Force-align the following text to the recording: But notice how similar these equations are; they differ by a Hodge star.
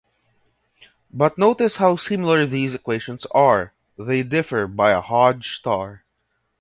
But 1.13 1.37
notice 1.37 1.75
how 1.75 1.95
similar 1.95 2.47
these 2.47 2.73
equations 2.73 3.27
are; 3.29 3.71
they 3.99 4.23
differ 4.23 4.65
by 4.65 4.93
a 4.93 4.99
Hodge 5.01 5.55
star. 5.57 6.03